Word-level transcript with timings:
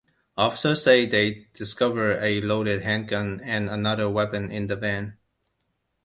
Officers 0.35 0.81
said 0.83 1.11
they 1.11 1.45
discovered 1.53 2.23
a 2.23 2.41
loaded 2.41 2.81
handgun 2.81 3.39
and 3.43 3.69
another 3.69 4.09
weapon 4.09 4.49
in 4.49 4.65
the 4.65 4.75
van. 4.75 5.19